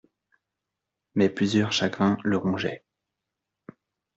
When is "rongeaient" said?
2.37-2.83